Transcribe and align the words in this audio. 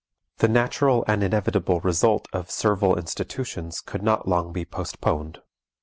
The 0.39 0.47
natural 0.47 1.05
and 1.07 1.21
inevitable 1.23 1.79
result 1.81 2.27
of 2.33 2.49
servile 2.49 2.97
institutions 2.97 3.81
could 3.81 4.01
not 4.01 4.27
long 4.27 4.51
be 4.51 4.65
postponed. 4.65 5.43